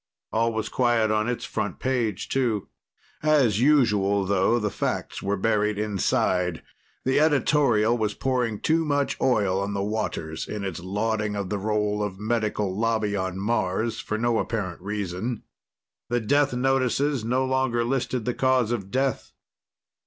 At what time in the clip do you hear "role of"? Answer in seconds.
11.59-12.17